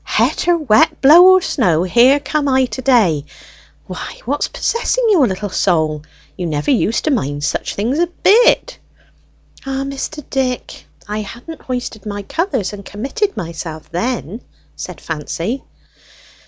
Het 0.03 0.47
or 0.47 0.57
wet, 0.65 0.99
blow 0.99 1.23
or 1.25 1.41
snow, 1.43 1.83
here 1.85 2.19
come 2.19 2.47
I 2.49 2.65
to 2.65 2.81
day! 2.81 3.23
Why, 3.85 4.19
what's 4.25 4.47
possessing 4.47 5.05
your 5.11 5.27
little 5.27 5.51
soul? 5.51 6.01
You 6.35 6.47
never 6.47 6.71
used 6.71 7.03
to 7.03 7.11
mind 7.11 7.43
such 7.43 7.75
things 7.75 7.99
a 7.99 8.07
bit." 8.07 8.79
"Ah, 9.63 9.83
Mr. 9.85 10.27
Dick, 10.31 10.87
I 11.07 11.19
hadn't 11.21 11.61
hoisted 11.61 12.07
my 12.07 12.23
colours 12.23 12.73
and 12.73 12.83
committed 12.83 13.37
myself 13.37 13.91
then!" 13.91 14.41
said 14.75 14.99
Fancy. 14.99 15.61